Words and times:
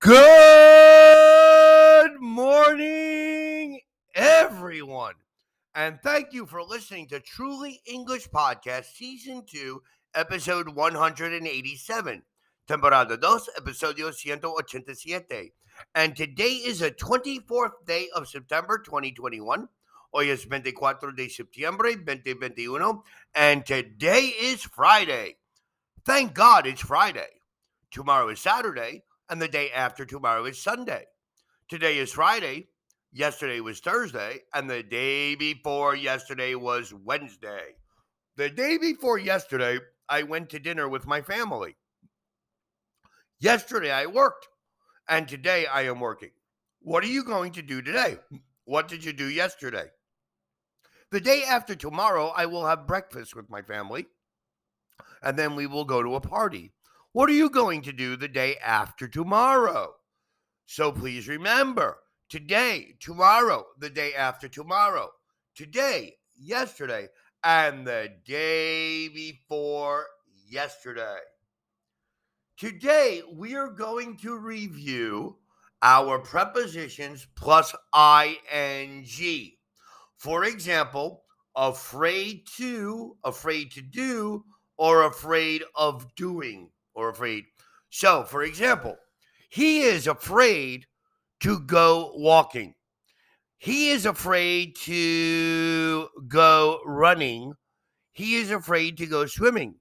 Good 0.00 0.20
morning, 2.20 3.80
everyone. 4.14 5.14
And 5.74 5.98
thank 6.02 6.32
you 6.32 6.46
for 6.46 6.62
listening 6.62 7.08
to 7.08 7.20
Truly 7.20 7.80
English 7.86 8.28
Podcast, 8.28 8.94
Season 8.94 9.44
2, 9.46 9.82
Episode 10.14 10.68
187. 10.70 12.22
Temporada 12.66 13.16
2, 13.16 13.22
Episodio 13.58 14.06
187. 14.06 15.50
And 15.94 16.16
today 16.16 16.60
is 16.64 16.80
the 16.80 16.90
24th 16.92 17.72
day 17.86 18.08
of 18.14 18.28
September 18.28 18.78
2021. 18.78 19.68
Hoy 20.12 20.30
es 20.30 20.44
24 20.44 21.12
de 21.16 21.28
septiembre 21.28 21.96
2021. 21.96 23.00
And 23.34 23.64
today 23.64 24.34
is 24.40 24.62
Friday. 24.62 25.36
Thank 26.06 26.32
God 26.32 26.66
it's 26.66 26.80
Friday. 26.80 27.28
Tomorrow 27.90 28.28
is 28.30 28.40
Saturday 28.40 29.02
and 29.28 29.40
the 29.40 29.48
day 29.48 29.70
after 29.70 30.06
tomorrow 30.06 30.46
is 30.46 30.60
Sunday. 30.60 31.04
Today 31.68 31.98
is 31.98 32.12
Friday, 32.12 32.68
yesterday 33.12 33.60
was 33.60 33.80
Thursday, 33.80 34.38
and 34.54 34.68
the 34.68 34.82
day 34.82 35.34
before 35.34 35.94
yesterday 35.94 36.54
was 36.54 36.94
Wednesday. 36.94 37.74
The 38.36 38.48
day 38.48 38.78
before 38.78 39.18
yesterday, 39.18 39.78
I 40.08 40.22
went 40.22 40.48
to 40.50 40.58
dinner 40.58 40.88
with 40.88 41.06
my 41.06 41.20
family. 41.20 41.76
Yesterday, 43.38 43.92
I 43.92 44.06
worked, 44.06 44.48
and 45.08 45.28
today 45.28 45.66
I 45.66 45.82
am 45.82 46.00
working. 46.00 46.30
What 46.80 47.04
are 47.04 47.08
you 47.08 47.24
going 47.24 47.52
to 47.52 47.62
do 47.62 47.82
today? 47.82 48.16
What 48.64 48.88
did 48.88 49.04
you 49.04 49.12
do 49.12 49.26
yesterday? 49.26 49.86
The 51.10 51.20
day 51.20 51.42
after 51.46 51.74
tomorrow, 51.74 52.32
I 52.34 52.46
will 52.46 52.66
have 52.66 52.86
breakfast 52.86 53.36
with 53.36 53.50
my 53.50 53.62
family, 53.62 54.06
and 55.22 55.38
then 55.38 55.54
we 55.54 55.66
will 55.66 55.84
go 55.84 56.02
to 56.02 56.14
a 56.14 56.20
party. 56.20 56.72
What 57.12 57.28
are 57.28 57.34
you 57.34 57.50
going 57.50 57.82
to 57.82 57.92
do 57.92 58.16
the 58.16 58.28
day 58.28 58.56
after 58.56 59.08
tomorrow? 59.08 59.94
So 60.66 60.92
please 60.92 61.26
remember 61.26 61.98
today, 62.28 62.94
tomorrow, 63.00 63.66
the 63.78 63.90
day 63.90 64.14
after 64.14 64.48
tomorrow, 64.48 65.10
today, 65.56 66.14
yesterday, 66.36 67.08
and 67.42 67.86
the 67.86 68.10
day 68.24 69.08
before 69.08 70.06
yesterday. 70.48 71.18
Today, 72.56 73.22
we 73.34 73.56
are 73.56 73.70
going 73.70 74.16
to 74.18 74.36
review 74.36 75.38
our 75.82 76.18
prepositions 76.18 77.26
plus 77.34 77.74
ing. 77.94 79.06
For 80.18 80.44
example, 80.44 81.24
afraid 81.56 82.46
to, 82.58 83.16
afraid 83.24 83.72
to 83.72 83.80
do, 83.82 84.44
or 84.80 85.04
afraid 85.04 85.62
of 85.74 86.06
doing 86.14 86.70
or 86.94 87.10
afraid. 87.10 87.44
So, 87.90 88.24
for 88.24 88.44
example, 88.44 88.96
he 89.50 89.82
is 89.82 90.06
afraid 90.06 90.86
to 91.40 91.60
go 91.60 92.12
walking. 92.14 92.74
He 93.58 93.90
is 93.90 94.06
afraid 94.06 94.74
to 94.76 96.08
go 96.28 96.80
running. 96.86 97.52
He 98.12 98.36
is 98.36 98.50
afraid 98.50 98.96
to 98.96 99.06
go 99.06 99.26
swimming. 99.26 99.74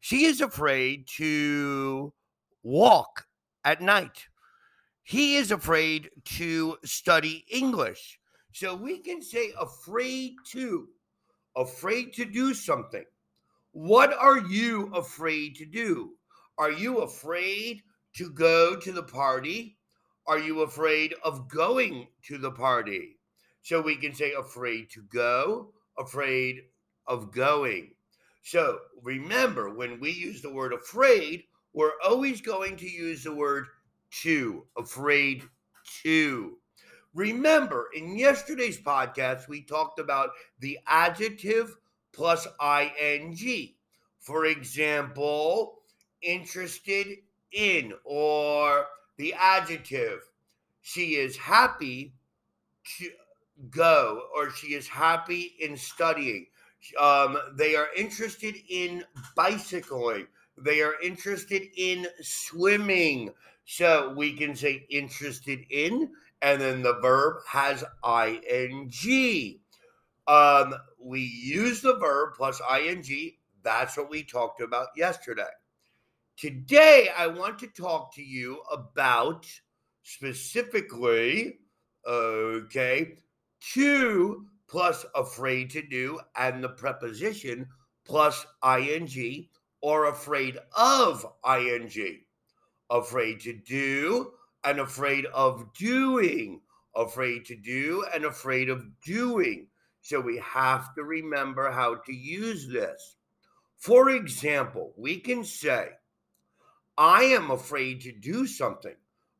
She 0.00 0.24
is 0.24 0.40
afraid 0.40 1.06
to 1.18 2.14
walk 2.62 3.26
at 3.66 3.82
night. 3.82 4.28
He 5.02 5.36
is 5.36 5.50
afraid 5.50 6.08
to 6.36 6.78
study 6.86 7.44
English. 7.50 8.18
So 8.52 8.74
we 8.74 9.00
can 9.00 9.20
say 9.20 9.52
afraid 9.60 10.36
to, 10.52 10.88
afraid 11.54 12.14
to 12.14 12.24
do 12.24 12.54
something. 12.54 13.04
What 13.76 14.14
are 14.14 14.38
you 14.38 14.90
afraid 14.94 15.56
to 15.56 15.66
do? 15.66 16.12
Are 16.56 16.70
you 16.70 17.00
afraid 17.00 17.82
to 18.14 18.30
go 18.30 18.74
to 18.74 18.90
the 18.90 19.02
party? 19.02 19.76
Are 20.26 20.38
you 20.38 20.62
afraid 20.62 21.14
of 21.22 21.46
going 21.50 22.08
to 22.26 22.38
the 22.38 22.52
party? 22.52 23.18
So 23.60 23.82
we 23.82 23.96
can 23.96 24.14
say 24.14 24.32
afraid 24.32 24.88
to 24.92 25.02
go, 25.12 25.74
afraid 25.98 26.62
of 27.06 27.30
going. 27.32 27.90
So 28.42 28.78
remember, 29.02 29.74
when 29.74 30.00
we 30.00 30.10
use 30.10 30.40
the 30.40 30.54
word 30.54 30.72
afraid, 30.72 31.42
we're 31.74 32.00
always 32.02 32.40
going 32.40 32.76
to 32.78 32.90
use 32.90 33.24
the 33.24 33.34
word 33.34 33.66
to, 34.22 34.64
afraid 34.78 35.42
to. 36.02 36.56
Remember, 37.12 37.90
in 37.94 38.16
yesterday's 38.16 38.80
podcast, 38.80 39.48
we 39.48 39.60
talked 39.60 39.98
about 39.98 40.30
the 40.60 40.78
adjective 40.86 41.76
plus 42.16 42.48
ing. 42.60 43.74
For 44.18 44.46
example, 44.46 45.82
interested 46.22 47.06
in, 47.52 47.92
or 48.04 48.86
the 49.18 49.34
adjective, 49.34 50.20
she 50.80 51.16
is 51.16 51.36
happy 51.36 52.14
to 52.98 53.10
go, 53.70 54.22
or 54.34 54.50
she 54.50 54.74
is 54.74 54.88
happy 54.88 55.54
in 55.60 55.76
studying. 55.76 56.46
Um, 56.98 57.38
they 57.54 57.76
are 57.76 57.88
interested 57.96 58.56
in 58.68 59.04
bicycling. 59.36 60.26
They 60.58 60.80
are 60.80 60.94
interested 61.02 61.62
in 61.76 62.06
swimming. 62.20 63.30
So 63.64 64.14
we 64.16 64.32
can 64.32 64.54
say 64.54 64.86
interested 64.88 65.60
in, 65.70 66.10
and 66.40 66.60
then 66.60 66.82
the 66.82 66.98
verb 67.00 67.42
has 67.48 67.84
ing. 68.04 68.90
Um, 70.26 70.74
we 71.00 71.20
use 71.20 71.80
the 71.80 71.96
verb 71.98 72.34
plus 72.36 72.60
ing. 72.80 73.32
That's 73.62 73.96
what 73.96 74.10
we 74.10 74.22
talked 74.22 74.60
about 74.60 74.88
yesterday. 74.96 75.44
Today, 76.36 77.10
I 77.16 77.28
want 77.28 77.58
to 77.60 77.68
talk 77.68 78.14
to 78.14 78.22
you 78.22 78.60
about 78.70 79.46
specifically, 80.02 81.58
okay, 82.06 83.14
to 83.72 84.46
plus 84.68 85.06
afraid 85.14 85.70
to 85.70 85.82
do 85.82 86.20
and 86.36 86.62
the 86.62 86.68
preposition 86.68 87.66
plus 88.04 88.46
ing 88.64 89.48
or 89.80 90.06
afraid 90.06 90.58
of 90.76 91.24
ing. 91.48 92.20
Afraid 92.90 93.40
to 93.40 93.52
do 93.52 94.32
and 94.64 94.80
afraid 94.80 95.26
of 95.26 95.72
doing. 95.74 96.60
Afraid 96.94 97.44
to 97.46 97.56
do 97.56 98.04
and 98.12 98.24
afraid 98.24 98.68
of 98.68 98.84
doing. 99.04 99.68
So 100.06 100.20
we 100.20 100.36
have 100.38 100.94
to 100.94 101.02
remember 101.02 101.68
how 101.68 101.96
to 101.96 102.12
use 102.12 102.68
this. 102.68 103.16
For 103.76 104.10
example, 104.10 104.92
we 104.96 105.18
can 105.18 105.42
say, 105.42 105.88
I 106.96 107.24
am 107.24 107.50
afraid 107.50 108.02
to 108.02 108.12
do 108.12 108.46
something. 108.46 108.94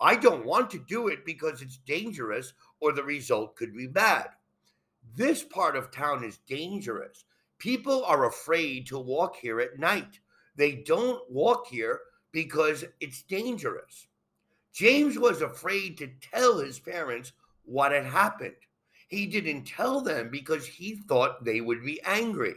I 0.00 0.14
don't 0.14 0.46
want 0.46 0.70
to 0.70 0.78
do 0.78 1.08
it 1.08 1.26
because 1.26 1.62
it's 1.62 1.78
dangerous 1.78 2.52
or 2.78 2.92
the 2.92 3.02
result 3.02 3.56
could 3.56 3.74
be 3.74 3.88
bad. 3.88 4.28
This 5.16 5.42
part 5.42 5.74
of 5.74 5.90
town 5.90 6.22
is 6.22 6.38
dangerous. 6.46 7.24
People 7.58 8.04
are 8.04 8.26
afraid 8.26 8.86
to 8.86 9.00
walk 9.00 9.34
here 9.34 9.58
at 9.58 9.80
night. 9.80 10.20
They 10.54 10.76
don't 10.76 11.28
walk 11.28 11.66
here 11.66 11.98
because 12.30 12.84
it's 13.00 13.22
dangerous. 13.22 14.06
James 14.72 15.18
was 15.18 15.42
afraid 15.42 15.98
to 15.98 16.12
tell 16.32 16.60
his 16.60 16.78
parents 16.78 17.32
what 17.64 17.90
had 17.90 18.06
happened. 18.06 18.54
He 19.12 19.26
didn't 19.26 19.64
tell 19.64 20.00
them 20.00 20.30
because 20.30 20.66
he 20.66 20.96
thought 20.96 21.44
they 21.44 21.60
would 21.60 21.84
be 21.84 22.00
angry. 22.02 22.54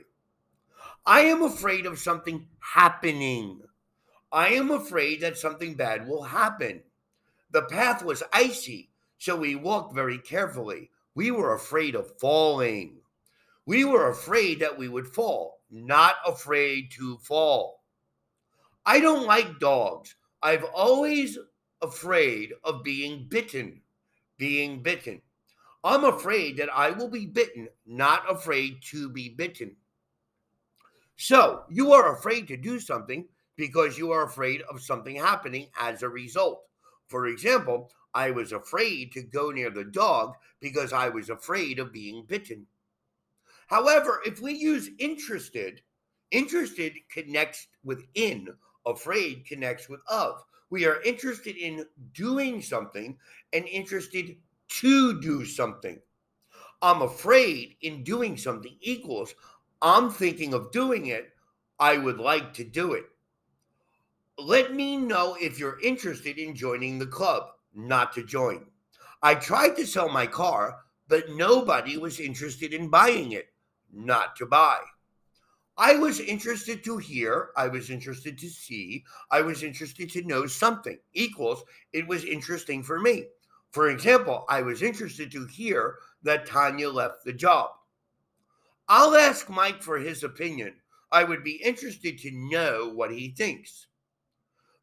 I 1.05 1.23
am 1.23 1.41
afraid 1.41 1.85
of 1.85 1.99
something 1.99 2.47
happening. 2.59 3.59
I 4.31 4.53
am 4.53 4.71
afraid 4.71 5.19
that 5.19 5.37
something 5.37 5.73
bad 5.73 6.07
will 6.07 6.23
happen. 6.23 6.83
The 7.51 7.63
path 7.63 8.05
was 8.05 8.23
icy, 8.31 8.89
so 9.17 9.35
we 9.35 9.57
walked 9.57 9.93
very 9.93 10.17
carefully. 10.17 10.91
We 11.13 11.29
were 11.29 11.53
afraid 11.53 11.93
of 11.93 12.17
falling. 12.21 12.99
We 13.65 13.83
were 13.83 14.07
afraid 14.07 14.61
that 14.61 14.77
we 14.77 14.87
would 14.87 15.07
fall, 15.07 15.59
not 15.69 16.15
afraid 16.25 16.89
to 16.91 17.17
fall. 17.17 17.83
I 18.85 19.01
don't 19.01 19.27
like 19.27 19.59
dogs. 19.59 20.15
I've 20.41 20.63
always 20.73 21.37
afraid 21.81 22.53
of 22.63 22.81
being 22.81 23.25
bitten. 23.27 23.81
Being 24.37 24.81
bitten. 24.81 25.21
I'm 25.85 26.03
afraid 26.03 26.57
that 26.57 26.69
I 26.73 26.89
will 26.89 27.09
be 27.09 27.27
bitten, 27.27 27.69
not 27.85 28.23
afraid 28.29 28.81
to 28.89 29.07
be 29.07 29.29
bitten. 29.29 29.75
So 31.15 31.63
you 31.69 31.93
are 31.93 32.15
afraid 32.15 32.47
to 32.47 32.57
do 32.57 32.79
something 32.79 33.27
because 33.55 33.95
you 33.95 34.11
are 34.11 34.23
afraid 34.23 34.63
of 34.63 34.81
something 34.81 35.15
happening 35.15 35.67
as 35.79 36.01
a 36.01 36.09
result. 36.09 36.63
For 37.07 37.27
example, 37.27 37.91
I 38.15 38.31
was 38.31 38.51
afraid 38.51 39.11
to 39.11 39.21
go 39.21 39.51
near 39.51 39.69
the 39.69 39.83
dog 39.83 40.33
because 40.59 40.91
I 40.91 41.09
was 41.09 41.29
afraid 41.29 41.77
of 41.77 41.93
being 41.93 42.25
bitten. 42.25 42.65
However, 43.67 44.21
if 44.25 44.41
we 44.41 44.53
use 44.53 44.89
interested, 44.97 45.81
interested 46.31 46.93
connects 47.11 47.67
with 47.83 48.03
in, 48.15 48.49
afraid 48.87 49.45
connects 49.45 49.87
with 49.87 50.01
of. 50.09 50.43
We 50.71 50.85
are 50.85 51.01
interested 51.03 51.57
in 51.57 51.85
doing 52.13 52.61
something 52.61 53.17
and 53.53 53.67
interested 53.67 54.35
to 54.67 55.19
do 55.21 55.45
something. 55.45 55.99
I'm 56.81 57.01
afraid 57.01 57.77
in 57.81 58.03
doing 58.03 58.37
something 58.37 58.75
equals 58.81 59.33
I'm 59.81 60.09
thinking 60.09 60.53
of 60.53 60.71
doing 60.71 61.07
it. 61.07 61.31
I 61.79 61.97
would 61.97 62.17
like 62.19 62.53
to 62.55 62.63
do 62.63 62.93
it. 62.93 63.05
let 64.37 64.73
me 64.73 64.97
know 64.97 65.35
if 65.39 65.59
you're 65.59 65.79
interested 65.81 66.37
in 66.37 66.55
joining 66.55 66.99
the 66.99 67.07
club, 67.07 67.51
not 67.73 68.13
to 68.13 68.23
join. 68.23 68.65
I 69.21 69.35
tried 69.35 69.75
to 69.77 69.87
sell 69.87 70.09
my 70.09 70.27
car, 70.27 70.77
but 71.07 71.29
nobody 71.31 71.97
was 71.97 72.19
interested 72.19 72.73
in 72.73 72.89
buying 72.89 73.31
it, 73.31 73.47
not 73.93 74.35
to 74.37 74.45
buy. 74.45 74.79
I 75.77 75.95
was 75.97 76.19
interested 76.19 76.83
to 76.85 76.97
hear, 76.97 77.49
I 77.57 77.67
was 77.67 77.89
interested 77.89 78.37
to 78.39 78.49
see, 78.49 79.03
I 79.31 79.41
was 79.41 79.63
interested 79.63 80.09
to 80.11 80.23
know 80.23 80.47
something 80.47 80.99
equals 81.13 81.63
it 81.93 82.07
was 82.07 82.23
interesting 82.25 82.83
for 82.83 82.99
me. 82.99 83.25
For 83.75 83.89
example, 83.89 84.45
I 84.47 84.61
was 84.61 84.81
interested 84.81 85.29
to 85.33 85.45
hear 85.47 85.97
that 86.23 86.45
Tanya 86.45 86.89
left 86.89 87.25
the 87.25 87.33
job. 87.33 87.71
I'll 88.87 89.17
ask 89.17 89.49
Mike 89.49 89.83
for 89.83 89.97
his 89.97 90.23
opinion. 90.23 90.75
I 91.11 91.25
would 91.25 91.43
be 91.43 91.61
interested 91.61 92.17
to 92.19 92.31
know 92.31 92.93
what 92.95 93.11
he 93.11 93.31
thinks. 93.31 93.87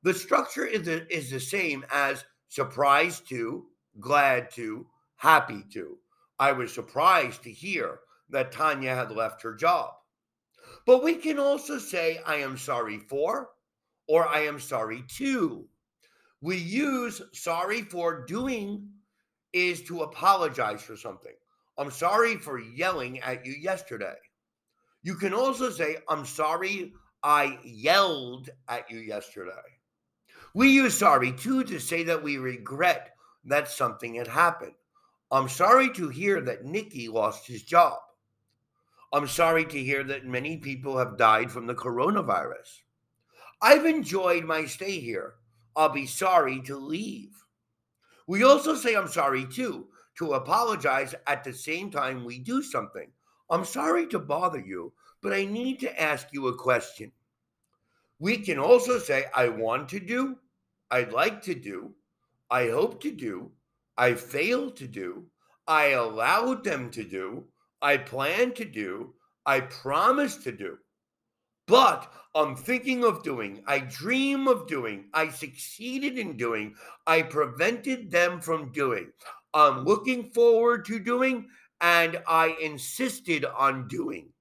The 0.03 0.13
structure 0.13 0.67
is 0.67 0.83
the, 0.83 1.11
is 1.11 1.31
the 1.31 1.41
same 1.41 1.87
as 1.91 2.27
surprised 2.51 3.27
to, 3.31 3.65
glad 3.99 4.51
to, 4.57 4.87
happy 5.17 5.65
to. 5.73 5.97
I 6.39 6.53
was 6.53 6.71
surprised 6.71 7.45
to 7.45 7.51
hear 7.51 8.01
that 8.29 8.53
Tanya 8.53 8.95
had 8.95 9.11
left 9.11 9.41
her 9.41 9.55
job. 9.55 9.95
But 10.85 11.03
we 11.03 11.15
can 11.15 11.39
also 11.39 11.79
say, 11.79 12.21
I 12.27 12.37
am 12.37 12.59
sorry 12.59 12.99
for, 12.99 13.53
or 14.07 14.29
I 14.29 14.41
am 14.41 14.61
sorry 14.61 15.03
to. 15.17 15.67
We 16.43 16.57
use 16.57 17.23
sorry 17.33 17.83
for 17.83 18.27
doing 18.27 18.89
is 19.53 19.81
to 19.85 20.03
apologize 20.03 20.83
for 20.83 20.97
something. 20.97 21.35
I'm 21.79 21.91
sorry 21.91 22.37
for 22.37 22.59
yelling 22.59 23.21
at 23.21 23.47
you 23.47 23.53
yesterday. 23.53 24.17
You 25.05 25.15
can 25.15 25.33
also 25.33 25.71
say, 25.71 25.99
I'm 26.09 26.27
sorry 26.27 26.93
I 27.23 27.59
yelled 27.65 28.51
at 28.69 28.91
you 28.91 28.99
yesterday. 28.99 29.53
We 30.53 30.71
use 30.71 30.99
sorry 30.99 31.31
too 31.33 31.63
to 31.65 31.79
say 31.79 32.03
that 32.05 32.23
we 32.23 32.39
regret 32.39 33.15
that 33.45 33.69
something 33.69 34.17
had 34.17 34.27
happened. 34.27 34.75
I'm 35.31 35.49
sorry 35.49 35.91
to 35.95 36.09
hear 36.09 36.41
that 36.41 36.65
Nikki 36.65 37.09
lost 37.09 37.47
his 37.47 37.63
job. 37.63 37.99
I'm 39.13 39.29
sorry 39.29 39.65
to 39.67 39.79
hear 39.79 40.03
that 40.05 40.27
many 40.27 40.57
people 40.57 40.99
have 40.99 41.17
died 41.17 41.53
from 41.53 41.67
the 41.67 41.75
coronavirus. 41.75 42.83
I've 43.61 43.87
enjoyed 43.87 44.45
my 44.45 44.67
stay 44.67 44.99
here. 44.99 45.35
I'll 45.77 45.89
be 45.89 46.07
sorry 46.07 46.61
to 46.63 46.77
leave. 46.77 47.31
We 48.27 48.45
also 48.45 48.75
say 48.75 48.95
I'm 48.95 49.09
sorry 49.09 49.47
too, 49.47 49.89
to 50.19 50.35
apologize 50.35 51.15
at 51.27 51.45
the 51.45 51.53
same 51.53 51.91
time 51.91 52.25
we 52.25 52.39
do 52.39 52.63
something. 52.63 53.11
I'm 53.51 53.65
sorry 53.65 54.07
to 54.09 54.19
bother 54.19 54.61
you, 54.61 54.93
but 55.21 55.33
I 55.33 55.45
need 55.45 55.81
to 55.81 56.01
ask 56.01 56.29
you 56.33 56.49
a 56.49 56.57
question. 56.57 57.13
We 58.19 58.39
can 58.39 58.59
also 58.59 58.99
say 58.99 59.27
I 59.35 59.49
want 59.49 59.89
to 59.91 60.01
do, 60.01 60.37
I'd 60.91 61.13
like 61.13 61.43
to 61.43 61.55
do, 61.55 61.93
I 62.51 62.69
hope 62.69 63.01
to 63.03 63.11
do, 63.11 63.51
I 63.97 64.15
fail 64.15 64.71
to 64.71 64.87
do, 64.87 65.25
I 65.67 65.89
allowed 65.89 66.65
them 66.65 66.91
to 66.91 67.05
do, 67.05 67.45
I 67.81 67.97
plan 67.97 68.53
to 68.55 68.65
do, 68.65 69.15
I 69.45 69.61
promise 69.61 70.37
to 70.45 70.53
do, 70.53 70.79
but 71.67 72.13
I'm 72.35 72.57
thinking 72.57 73.05
of 73.05 73.23
doing, 73.23 73.63
I 73.67 73.81
dream 73.81 74.49
of 74.49 74.67
doing, 74.67 75.07
I 75.13 75.29
succeeded 75.29 76.19
in 76.19 76.37
doing, 76.37 76.75
I 77.07 77.23
prevented 77.23 78.11
them 78.11 78.41
from 78.41 78.73
doing, 78.73 79.13
I'm 79.55 79.85
looking 79.85 80.31
forward 80.31 80.85
to 80.87 80.99
doing, 80.99 81.49
and 81.81 82.23
I 82.27 82.57
insisted 82.63 83.45
on 83.45 83.89
doing. 83.89 84.33